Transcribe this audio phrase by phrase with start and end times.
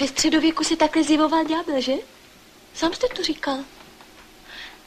[0.00, 1.92] Ve středověku se takhle zjevoval ďábel, že?
[2.74, 3.58] Sám jste to říkal.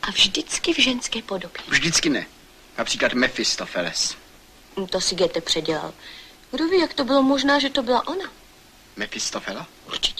[0.02, 1.62] A vždycky v ženské podobě.
[1.68, 2.26] Vždycky ne.
[2.78, 4.16] Například Mephistopheles.
[4.78, 5.94] No, To si Goethe předělal.
[6.52, 8.32] Kdo ví, jak to bylo možná, že to byla ona?
[8.96, 9.68] Mephistofela?
[9.88, 10.17] Určitě.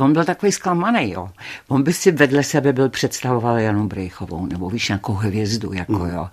[0.00, 1.28] On byl takový zklamaný, jo.
[1.68, 6.10] On by si vedle sebe byl představoval Janu Brejchovou, nebo víš, nějakou hvězdu, jako Mm.
[6.10, 6.28] jo.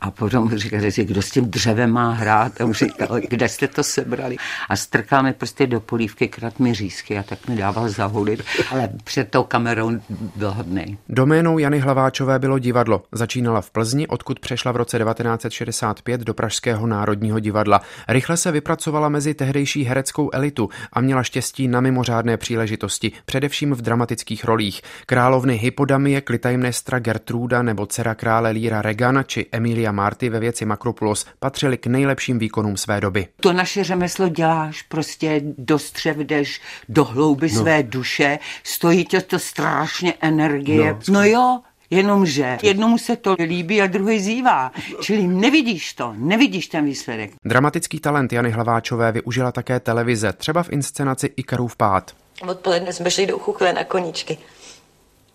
[0.00, 3.68] A potom říkal, že kdo s tím dřevem má hrát, a on říkal, kde jste
[3.68, 4.36] to sebrali.
[4.68, 8.88] A strkal mi prostě do polívky, krat mi řízky a tak mi dával zahulit, ale
[9.04, 9.90] před tou kamerou
[10.36, 10.98] byl hodný.
[11.08, 13.02] Doménou Jany Hlaváčové bylo divadlo.
[13.12, 17.80] Začínala v Plzni, odkud přešla v roce 1965 do Pražského národního divadla.
[18.08, 23.82] Rychle se vypracovala mezi tehdejší hereckou elitu a měla štěstí na mimořádné příležitosti, především v
[23.82, 24.82] dramatických rolích.
[25.06, 31.26] Královny Hypodamie, Klytaimnestra Gertruda nebo dcera krále Líra Regan či Emilia Marty ve věci Makropulos
[31.38, 33.28] patřily k nejlepším výkonům své doby.
[33.40, 37.60] To naše řemeslo děláš, prostě do střev jdeš do hlouby no.
[37.60, 40.92] své duše, stojí tě to strašně energie.
[40.92, 44.72] No, no jo, jenomže jednomu se to líbí a druhý zývá.
[45.00, 47.30] Čili nevidíš to, nevidíš ten výsledek.
[47.44, 52.14] Dramatický talent Jany Hlaváčové využila také televize, třeba v inscenaci Ikarův pád.
[52.48, 54.38] Odpoledne jsme šli do Chuchle na koníčky.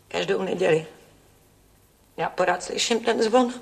[0.07, 0.85] Každou neděli.
[2.17, 3.53] Já porád slyším ten zvon.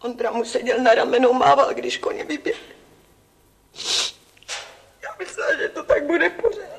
[0.00, 2.56] Ondra mu seděl na ramenou, mával, když koně vyběh.
[5.02, 6.70] Já myslela, že to tak bude pořád.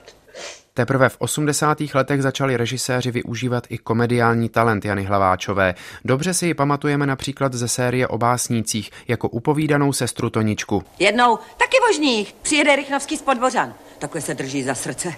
[0.73, 1.77] Teprve v 80.
[1.93, 5.75] letech začali režiséři využívat i komediální talent Jany Hlaváčové.
[6.05, 10.83] Dobře si ji pamatujeme například ze série o básnících, jako upovídanou sestru Toničku.
[10.99, 13.73] Jednou taky možných přijede Rychnovský z Podbořan.
[14.01, 15.13] Takhle se drží za srdce.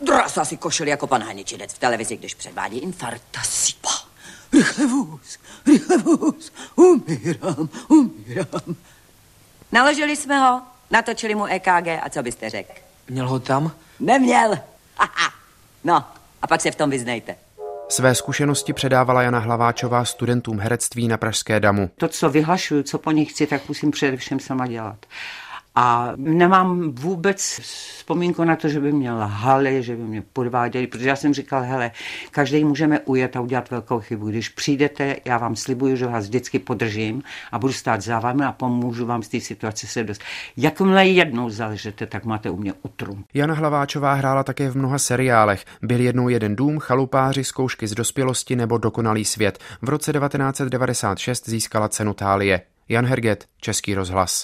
[0.00, 3.90] Drasa si košil jako pan Haničinec v televizi, když předvádí infarkt a sypa.
[4.52, 8.76] Rychle vůz, rychle vůz, umírám, umírám.
[9.72, 12.72] Naložili jsme ho, natočili mu EKG a co byste řekl?
[13.08, 13.72] Měl ho tam?
[14.00, 14.58] Neměl.
[14.96, 15.34] Haha.
[15.84, 16.04] No,
[16.42, 17.36] a pak se v tom vyznejte.
[17.88, 21.90] Své zkušenosti předávala Jana Hlaváčová studentům herectví na Pražské damu.
[21.96, 25.06] To, co vyhlašuju, co po nich chci, tak musím především sama dělat.
[25.74, 31.08] A nemám vůbec vzpomínku na to, že by mě lhali, že by mě podváděli, protože
[31.08, 31.90] já jsem říkal, hele,
[32.30, 34.28] každý můžeme ujet a udělat velkou chybu.
[34.28, 38.52] Když přijdete, já vám slibuju, že vás vždycky podržím a budu stát za vámi a
[38.52, 40.22] pomůžu vám z té situace se dost.
[40.56, 43.24] Jakmile jednou zalžete, tak máte u mě utrum.
[43.34, 45.64] Jana Hlaváčová hrála také v mnoha seriálech.
[45.82, 49.58] Byl jednou jeden dům, chalupáři, zkoušky z dospělosti nebo dokonalý svět.
[49.82, 52.60] V roce 1996 získala cenu Tálie.
[52.88, 54.42] Jan Herget, Český rozhlas.